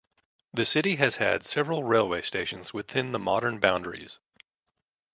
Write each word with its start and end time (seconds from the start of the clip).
The 0.51 0.65
city 0.65 0.95
has 0.95 1.17
had 1.17 1.45
several 1.45 1.83
railway 1.83 2.23
stations 2.23 2.73
within 2.73 3.11
the 3.11 3.19
modern 3.19 3.59
boundaries. 3.59 4.17